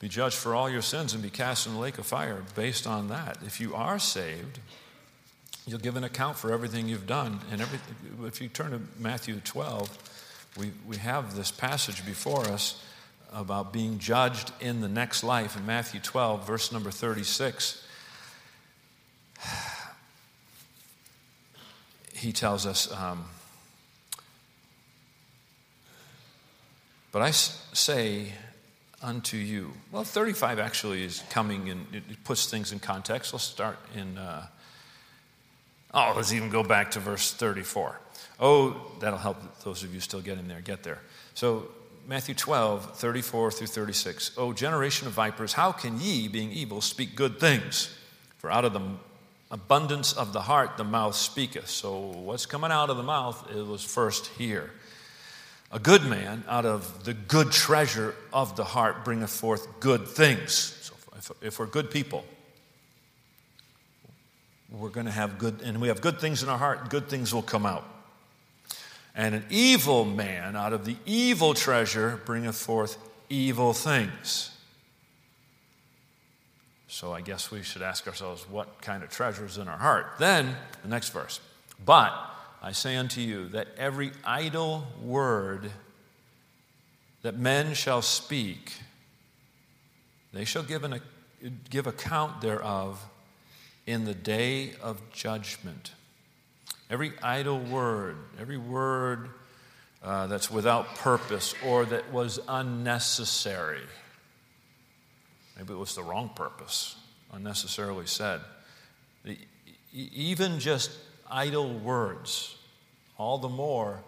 [0.00, 2.86] be judged for all your sins and be cast in the lake of fire based
[2.86, 3.36] on that.
[3.44, 4.60] If you are saved,
[5.66, 7.40] You'll give an account for everything you've done.
[7.50, 7.62] And
[8.24, 12.84] if you turn to Matthew 12, we, we have this passage before us
[13.32, 15.56] about being judged in the next life.
[15.56, 17.82] In Matthew 12, verse number 36,
[22.12, 23.24] he tells us, um,
[27.10, 28.32] But I say
[29.00, 29.70] unto you.
[29.92, 33.32] Well, 35 actually is coming and it puts things in context.
[33.32, 34.18] Let's start in.
[34.18, 34.48] Uh,
[35.94, 38.00] Oh, let's even go back to verse 34.
[38.40, 40.98] Oh, that'll help those of you still getting there, get there.
[41.34, 41.68] So,
[42.08, 44.32] Matthew 12, 34 through 36.
[44.36, 47.96] Oh, generation of vipers, how can ye, being evil, speak good things?
[48.38, 48.82] For out of the
[49.52, 51.70] abundance of the heart the mouth speaketh.
[51.70, 54.72] So, what's coming out of the mouth, it was first here.
[55.70, 60.52] A good man out of the good treasure of the heart bringeth forth good things.
[60.52, 62.24] So, if, if we're good people,
[64.78, 67.32] we're going to have good, and we have good things in our heart, good things
[67.32, 67.84] will come out.
[69.14, 72.98] And an evil man out of the evil treasure bringeth forth
[73.30, 74.50] evil things.
[76.88, 80.06] So I guess we should ask ourselves what kind of treasure is in our heart.
[80.18, 81.40] Then, the next verse.
[81.84, 82.12] But
[82.62, 85.70] I say unto you that every idle word
[87.22, 88.72] that men shall speak,
[90.32, 91.00] they shall give, an,
[91.70, 93.04] give account thereof
[93.86, 95.92] in the day of judgment.
[96.90, 99.30] Every idle word, every word
[100.02, 103.80] uh, that's without purpose or that was unnecessary.
[105.56, 106.96] Maybe it was the wrong purpose,
[107.32, 108.40] unnecessarily said.
[109.24, 109.38] The,
[109.92, 110.90] even just
[111.30, 112.56] idle words,
[113.16, 114.02] all the more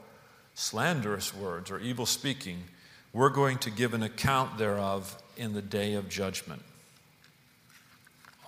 [0.54, 2.64] slanderous words or evil speaking,
[3.12, 6.62] we're going to give an account thereof in the day of judgment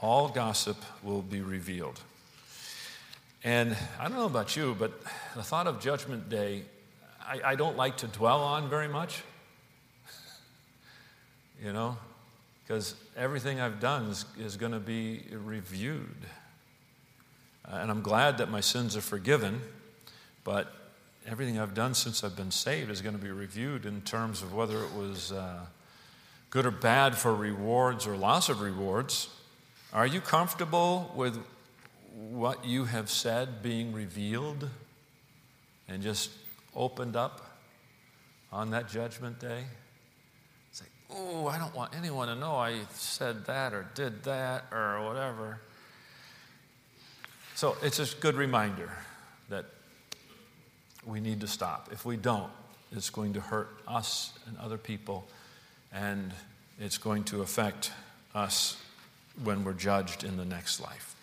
[0.00, 2.00] all gossip will be revealed.
[3.44, 4.92] And I don't know about you, but
[5.34, 6.62] the thought of Judgment Day,
[7.20, 9.22] I, I don't like to dwell on very much.
[11.64, 11.96] you know,
[12.66, 16.26] because everything I've done is, is going to be reviewed.
[17.64, 19.60] Uh, and I'm glad that my sins are forgiven,
[20.42, 20.72] but
[21.26, 24.54] everything I've done since I've been saved is going to be reviewed in terms of
[24.54, 25.60] whether it was uh,
[26.50, 29.28] good or bad for rewards or loss of rewards.
[29.90, 31.42] Are you comfortable with
[32.14, 34.68] what you have said being revealed
[35.88, 36.30] and just
[36.76, 37.58] opened up
[38.52, 39.64] on that judgment day?
[40.70, 44.66] It's like, oh, I don't want anyone to know I said that or did that
[44.70, 45.58] or whatever.
[47.54, 48.90] So it's a good reminder
[49.48, 49.64] that
[51.06, 51.88] we need to stop.
[51.90, 52.52] If we don't,
[52.92, 55.26] it's going to hurt us and other people,
[55.92, 56.34] and
[56.78, 57.90] it's going to affect
[58.34, 58.76] us
[59.44, 61.14] when we're judged in the next life.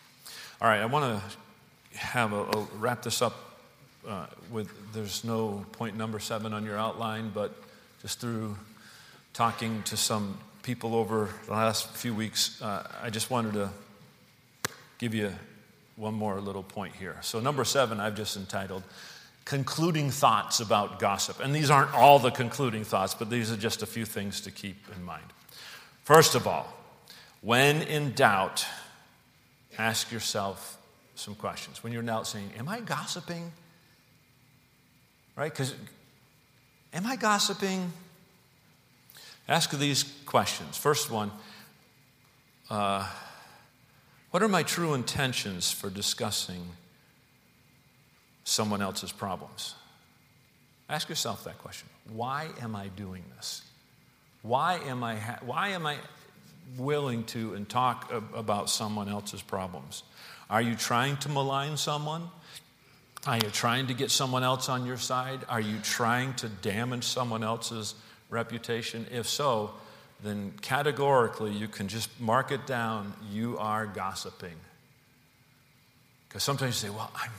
[0.61, 3.35] All right, I want to have a, a wrap this up
[4.07, 7.55] uh, with there's no point number seven on your outline, but
[8.01, 8.55] just through
[9.33, 13.69] talking to some people over the last few weeks, uh, I just wanted to
[14.97, 15.33] give you
[15.95, 17.17] one more little point here.
[17.21, 18.83] So, number seven, I've just entitled
[19.45, 21.39] Concluding Thoughts About Gossip.
[21.39, 24.51] And these aren't all the concluding thoughts, but these are just a few things to
[24.51, 25.25] keep in mind.
[26.03, 26.74] First of all,
[27.45, 28.65] when in doubt,
[29.77, 30.79] ask yourself
[31.13, 31.83] some questions.
[31.83, 33.51] When you're in doubt, saying, Am I gossiping?
[35.35, 35.51] Right?
[35.51, 35.75] Because,
[36.91, 37.93] am I gossiping?
[39.47, 40.75] Ask these questions.
[40.75, 41.29] First one,
[42.71, 43.07] uh,
[44.31, 46.63] what are my true intentions for discussing
[48.43, 49.75] someone else's problems?
[50.89, 51.89] Ask yourself that question.
[52.11, 53.61] Why am I doing this?
[54.41, 55.97] Why am I, ha- why am I
[56.77, 60.03] willing to and talk about someone else's problems?
[60.49, 62.29] Are you trying to malign someone?
[63.25, 65.39] Are you trying to get someone else on your side?
[65.49, 67.95] Are you trying to damage someone else's
[68.29, 69.07] reputation?
[69.11, 69.71] If so,
[70.23, 74.55] then categorically you can just mark it down you are gossiping.
[76.27, 77.31] Because sometimes you say, well, I'm,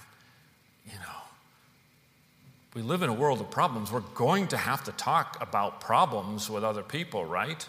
[0.87, 1.23] you know,
[2.75, 3.93] we live in a world of problems.
[3.93, 7.67] We're going to have to talk about problems with other people, right?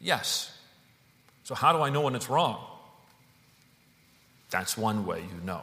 [0.00, 0.57] Yes.
[1.48, 2.62] So, how do I know when it's wrong?
[4.50, 5.62] That's one way you know.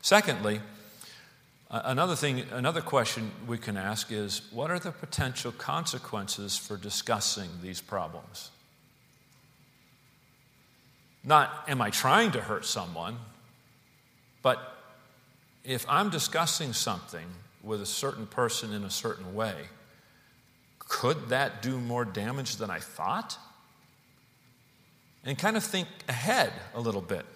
[0.00, 0.60] Secondly,
[1.68, 7.50] Another thing, another question we can ask is what are the potential consequences for discussing
[7.60, 8.50] these problems?
[11.24, 13.16] Not, am I trying to hurt someone?
[14.42, 14.60] But
[15.64, 17.26] if I'm discussing something
[17.64, 19.56] with a certain person in a certain way,
[20.78, 23.36] could that do more damage than I thought?
[25.26, 27.26] And kind of think ahead a little bit.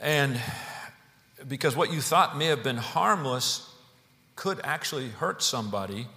[0.00, 0.38] And
[1.46, 3.68] because what you thought may have been harmless
[4.34, 6.08] could actually hurt somebody.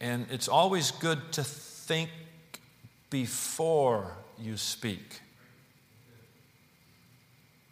[0.00, 2.08] And it's always good to think
[3.10, 5.20] before you speak.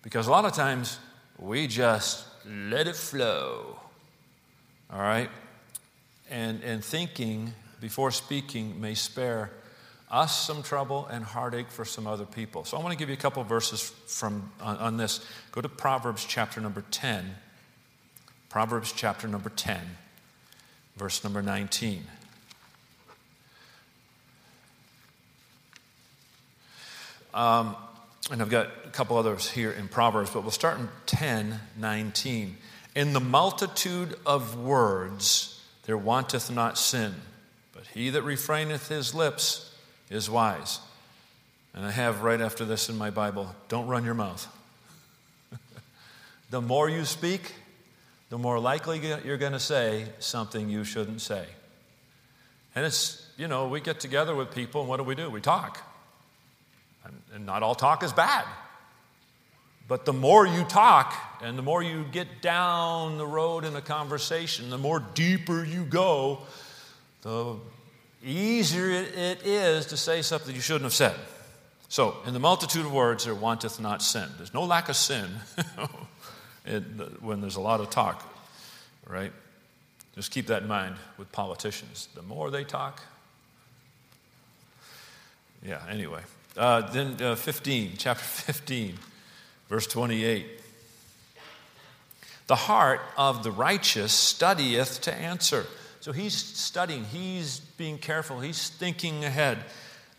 [0.03, 0.99] Because a lot of times
[1.39, 3.79] we just let it flow.
[4.93, 5.31] All right?
[6.31, 9.51] And, and thinking before speaking may spare
[10.13, 12.65] us some trouble and heartache for some other people.
[12.65, 15.27] So I want to give you a couple verses from on, on this.
[15.51, 17.35] Go to Proverbs chapter number 10.
[18.51, 19.81] Proverbs chapter number 10,
[20.99, 22.05] verse number 19.
[27.33, 27.75] Um,
[28.31, 32.59] and I've got a couple others here in Proverbs, but we'll start in 10 19.
[32.95, 37.15] In the multitude of words there wanteth not sin,
[37.73, 39.72] but he that refraineth his lips
[40.13, 40.81] is wise.
[41.75, 44.47] And I have right after this in my Bible don't run your mouth.
[46.51, 47.55] the more you speak,
[48.29, 51.47] the more likely you're going to say something you shouldn't say.
[52.75, 55.31] And it's, you know, we get together with people and what do we do?
[55.31, 55.83] We talk.
[57.35, 58.45] And not all talk is bad.
[59.89, 63.81] But the more you talk and the more you get down the road in a
[63.81, 66.39] conversation, the more deeper you go,
[67.23, 67.57] the
[68.23, 71.15] easier it is to say something you shouldn't have said.
[71.89, 74.29] So, in the multitude of words, there wanteth not sin.
[74.39, 75.29] There's no lack of sin
[77.21, 78.25] when there's a lot of talk,
[79.07, 79.33] right?
[80.15, 82.09] Just keep that in mind with politicians.
[82.15, 83.03] The more they talk,
[85.63, 86.23] yeah, anyway.
[86.57, 88.99] Uh, then uh, 15, chapter 15,
[89.69, 90.47] verse 28.
[92.47, 95.67] The heart of the righteous studieth to answer
[96.03, 99.59] so he's studying, he's being careful, he's thinking ahead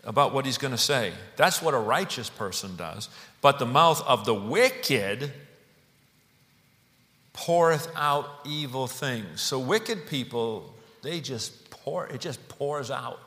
[0.02, 1.12] about what he's going to say.
[1.36, 3.10] That's what a righteous person does.
[3.42, 5.30] But the mouth of the wicked
[7.34, 9.42] poureth out evil things.
[9.42, 13.20] So wicked people, they just pour, it just pours out.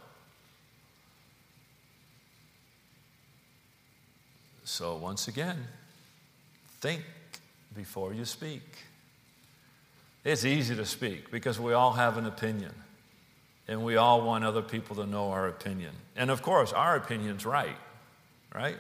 [4.64, 5.68] So once again,
[6.82, 7.04] think
[7.76, 8.64] before you speak.
[10.28, 12.74] It's easy to speak because we all have an opinion.
[13.66, 15.94] And we all want other people to know our opinion.
[16.18, 17.78] And of course, our opinion's right,
[18.54, 18.76] right?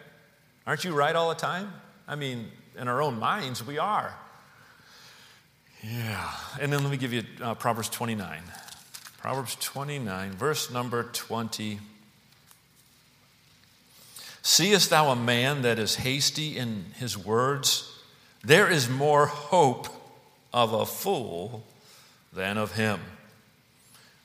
[0.65, 1.71] Aren't you right all the time?
[2.05, 4.13] I mean, in our own minds, we are.
[5.81, 6.31] Yeah.
[6.59, 8.41] And then let me give you uh, Proverbs 29.
[9.17, 11.79] Proverbs 29, verse number 20.
[14.41, 18.01] Seest thou a man that is hasty in his words?
[18.43, 19.87] There is more hope
[20.53, 21.63] of a fool
[22.33, 22.99] than of him.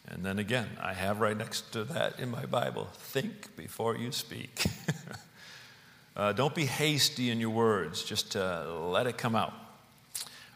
[0.09, 4.13] And then again, I have right next to that in my Bible think before you
[4.13, 4.67] speak.
[6.17, 9.55] uh, don't be hasty in your words, just uh, let it come out.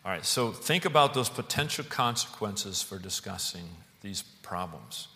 [0.04, 3.64] All right, so think about those potential consequences for discussing
[4.02, 5.08] these problems.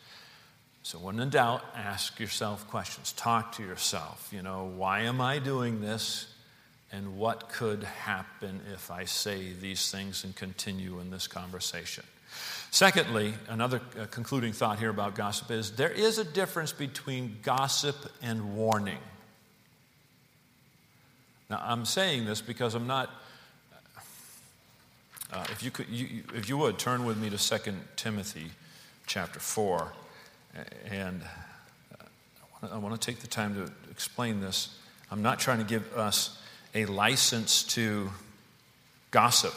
[0.83, 3.13] So, when in doubt, ask yourself questions.
[3.13, 4.31] Talk to yourself.
[4.33, 6.30] You know, why am I doing this?
[6.93, 12.05] And what could happen if I say these things and continue in this conversation?
[12.71, 17.97] Secondly, another uh, concluding thought here about gossip is there is a difference between gossip
[18.23, 18.99] and warning.
[21.49, 23.11] Now, I'm saying this because I'm not.
[25.33, 28.51] Uh, if, you could, you, if you would, turn with me to 2 Timothy
[29.07, 29.93] chapter 4.
[30.91, 31.23] And
[32.01, 34.77] uh, I want to take the time to explain this.
[35.11, 36.41] I'm not trying to give us
[36.75, 38.11] a license to
[39.11, 39.55] gossip.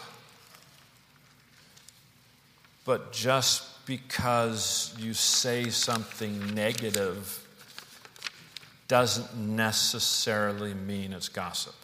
[2.86, 7.40] But just because you say something negative
[8.88, 11.76] doesn't necessarily mean it's gossip.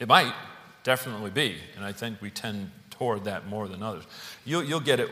[0.00, 0.34] It might
[0.82, 4.04] definitely be, and I think we tend toward that more than others.
[4.44, 5.08] You'll, you'll get it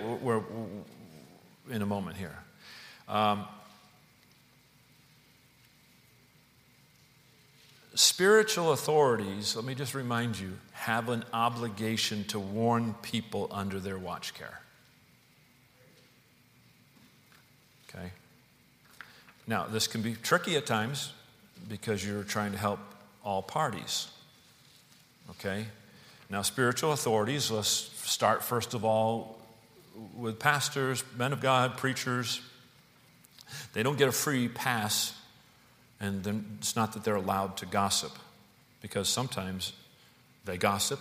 [1.71, 2.37] in a moment here.
[3.09, 3.47] Um,
[7.95, 13.99] spiritual authorities, let me just remind you, have an obligation to warn people under their
[13.99, 14.61] watch care.
[17.89, 18.11] Okay?
[19.47, 21.13] Now, this can be tricky at times
[21.69, 22.81] because you're trying to help
[23.25, 24.09] all parties.
[25.31, 25.67] Okay?
[26.31, 27.69] Now, spiritual authorities, let's
[28.09, 29.39] start first of all
[30.17, 32.41] with pastors, men of God, preachers.
[33.75, 35.15] They don't get a free pass
[36.03, 38.13] and then it's not that they're allowed to gossip,
[38.83, 39.73] because sometimes
[40.45, 40.99] they gossip.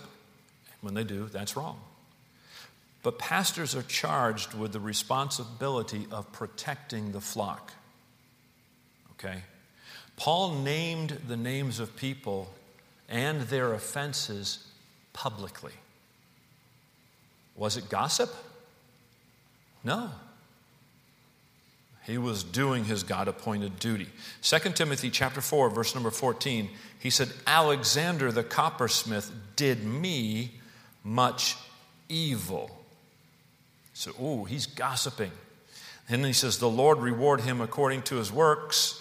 [0.80, 1.80] When they do, that's wrong.
[3.02, 7.72] But pastors are charged with the responsibility of protecting the flock.
[9.12, 9.42] Okay?
[10.16, 12.52] Paul named the names of people
[13.08, 14.64] and their offenses
[15.12, 15.72] publicly.
[17.56, 18.32] Was it gossip?
[19.82, 20.10] No.
[22.04, 24.08] He was doing his God appointed duty.
[24.42, 30.52] 2 Timothy chapter 4 verse number 14, he said Alexander the coppersmith did me
[31.04, 31.56] much
[32.08, 32.70] evil.
[33.94, 35.32] So, oh, he's gossiping.
[36.08, 38.98] And he says, The Lord reward him according to his works.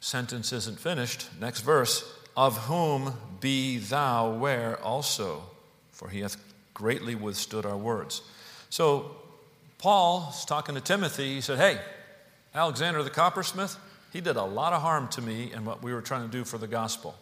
[0.00, 1.28] Sentence isn't finished.
[1.40, 2.10] Next verse.
[2.36, 5.44] Of whom be thou ware also,
[5.92, 6.36] for he hath
[6.74, 8.22] greatly withstood our words.
[8.70, 9.16] So
[9.84, 11.34] Paul is talking to Timothy.
[11.34, 11.78] He said, Hey,
[12.54, 13.76] Alexander the coppersmith,
[14.14, 16.42] he did a lot of harm to me and what we were trying to do
[16.42, 17.14] for the gospel.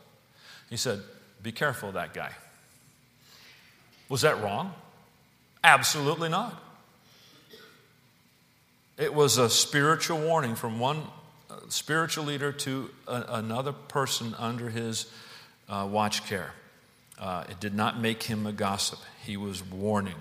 [0.71, 1.01] He said,
[1.43, 2.31] Be careful of that guy.
[4.09, 4.75] Was that wrong?
[5.65, 6.55] Absolutely not.
[8.97, 11.03] It was a spiritual warning from one
[11.51, 15.11] uh, spiritual leader to a, another person under his
[15.69, 16.53] uh, watch care.
[17.19, 20.15] Uh, it did not make him a gossip, he was warning.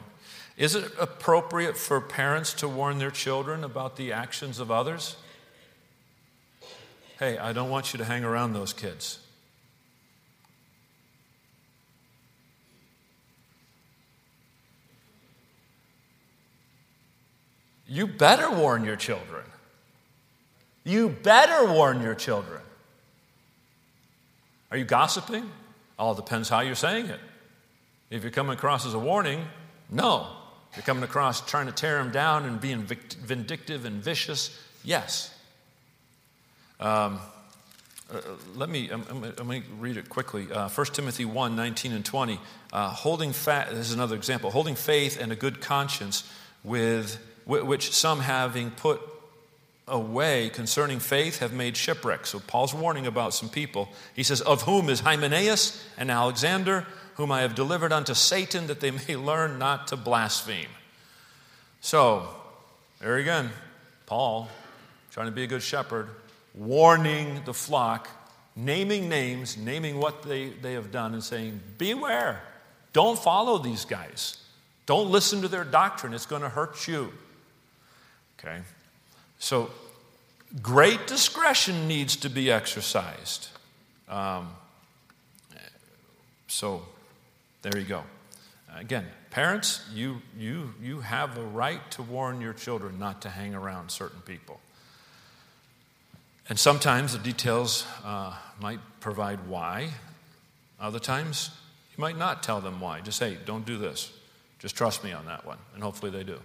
[0.61, 5.15] Is it appropriate for parents to warn their children about the actions of others?
[7.17, 9.17] Hey, I don't want you to hang around those kids.
[17.87, 19.45] You better warn your children.
[20.83, 22.61] You better warn your children.
[24.69, 25.49] Are you gossiping?
[25.97, 27.19] All depends how you're saying it.
[28.11, 29.43] If you're coming across as a warning,
[29.89, 30.37] no.
[30.75, 34.57] You're coming across trying to tear him down and being vindictive and vicious?
[34.83, 35.33] Yes.
[36.79, 37.19] Um,
[38.11, 38.19] uh,
[38.55, 40.51] let me, I'm, I'm, I'm read it quickly.
[40.51, 42.39] Uh, 1 Timothy 1 19 and 20.
[42.73, 44.51] Uh, holding fa- this is another example.
[44.51, 46.29] Holding faith and a good conscience,
[46.63, 49.01] with which some having put
[49.87, 52.25] away concerning faith have made shipwreck.
[52.25, 53.89] So Paul's warning about some people.
[54.15, 58.79] He says, Of whom is Hymenaeus and Alexander whom I have delivered unto Satan, that
[58.79, 60.69] they may learn not to blaspheme.
[61.81, 62.27] So,
[62.99, 63.49] there again,
[64.05, 64.49] Paul,
[65.11, 66.09] trying to be a good shepherd,
[66.53, 68.09] warning the flock,
[68.55, 72.41] naming names, naming what they, they have done, and saying, Beware,
[72.93, 74.37] Don't follow these guys.
[74.85, 77.13] Don't listen to their doctrine, it's going to hurt you.
[78.37, 78.59] Okay?
[79.39, 79.71] So,
[80.61, 83.49] great discretion needs to be exercised.
[84.09, 84.49] Um,
[86.47, 86.85] so,
[87.61, 88.03] there you go.
[88.75, 93.53] Again, parents, you, you, you have a right to warn your children not to hang
[93.53, 94.59] around certain people.
[96.49, 99.89] And sometimes the details uh, might provide why.
[100.79, 101.51] Other times,
[101.95, 103.01] you might not tell them why.
[103.01, 104.11] Just say, don't do this.
[104.59, 105.57] Just trust me on that one.
[105.73, 106.39] And hopefully they do.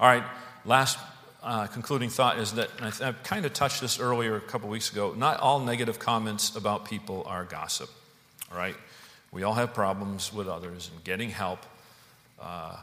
[0.00, 0.24] All right,
[0.64, 0.98] last
[1.42, 4.68] uh, concluding thought is that, I th- I've kind of touched this earlier a couple
[4.68, 7.90] weeks ago, not all negative comments about people are gossip.
[8.50, 8.76] All right?
[9.32, 11.58] We all have problems with others, and getting help
[12.40, 12.76] uh,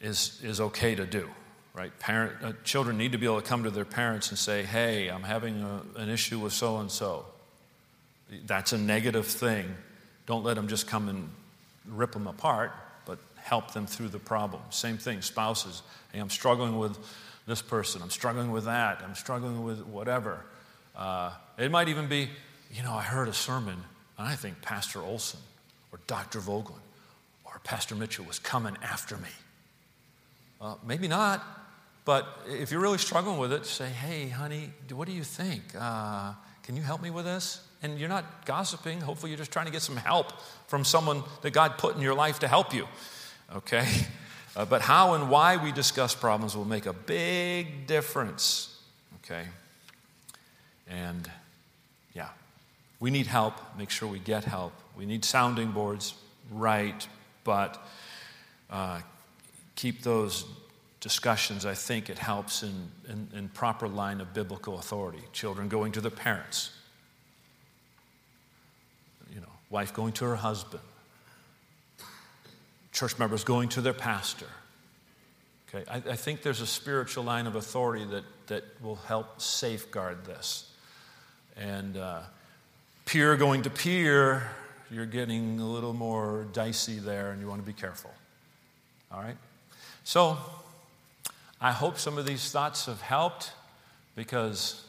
[0.00, 1.28] is, is okay to do
[1.76, 1.96] right?
[1.98, 5.08] Parent, uh, children need to be able to come to their parents and say, hey,
[5.08, 7.26] I'm having a, an issue with so and so.
[8.46, 9.66] That's a negative thing.
[10.26, 11.28] Don't let them just come and
[11.86, 12.72] rip them apart,
[13.04, 14.62] but help them through the problem.
[14.70, 15.82] Same thing, spouses.
[16.12, 16.98] Hey, I'm struggling with
[17.46, 18.00] this person.
[18.02, 19.02] I'm struggling with that.
[19.04, 20.40] I'm struggling with whatever.
[20.96, 22.30] Uh, it might even be,
[22.72, 23.76] you know, I heard a sermon,
[24.18, 25.40] and I think Pastor Olson
[25.92, 26.40] or Dr.
[26.40, 26.80] Voegtlin
[27.44, 29.28] or Pastor Mitchell was coming after me.
[30.60, 31.44] Uh, maybe not.
[32.04, 35.62] But if you're really struggling with it, say, hey, honey, what do you think?
[35.78, 37.60] Uh, can you help me with this?
[37.82, 39.00] And you're not gossiping.
[39.00, 40.32] Hopefully, you're just trying to get some help
[40.68, 42.86] from someone that God put in your life to help you.
[43.54, 43.86] Okay?
[44.56, 48.80] Uh, but how and why we discuss problems will make a big difference.
[49.16, 49.44] Okay?
[50.88, 51.30] And
[52.14, 52.28] yeah,
[53.00, 53.54] we need help.
[53.76, 54.72] Make sure we get help.
[54.96, 56.14] We need sounding boards,
[56.50, 57.06] right?
[57.44, 57.84] But
[58.70, 59.00] uh,
[59.74, 60.44] keep those
[61.00, 65.22] discussions, I think it helps in, in, in, proper line of biblical authority.
[65.32, 66.72] Children going to their parents,
[69.32, 70.82] you know, wife going to her husband,
[72.92, 74.48] church members going to their pastor.
[75.68, 80.24] Okay, I, I think there's a spiritual line of authority that, that will help safeguard
[80.24, 80.70] this.
[81.56, 82.20] And uh,
[83.06, 84.50] peer going to peer,
[84.90, 88.12] you're getting a little more dicey there, and you want to be careful.
[89.10, 89.36] All right?
[90.04, 90.36] So,
[91.60, 93.52] I hope some of these thoughts have helped
[94.16, 94.84] because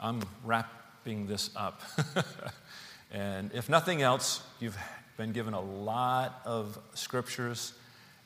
[0.00, 1.82] I'm wrapping this up.
[3.12, 4.76] and if nothing else, you've
[5.18, 7.74] been given a lot of scriptures.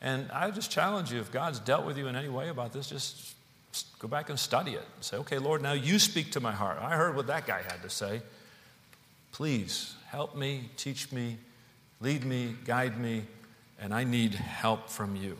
[0.00, 2.88] And I just challenge you if God's dealt with you in any way about this,
[2.88, 3.34] just
[3.98, 4.84] go back and study it.
[5.00, 6.78] Say, okay, Lord, now you speak to my heart.
[6.80, 8.22] I heard what that guy had to say.
[9.32, 11.36] Please help me, teach me,
[12.00, 13.24] lead me, guide me,
[13.80, 15.36] and I need help from you.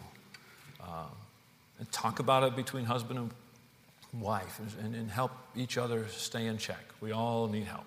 [0.80, 1.10] Um,
[1.78, 3.30] and talk about it between husband and
[4.22, 6.84] wife and, and help each other stay in check.
[7.00, 7.84] We all need help.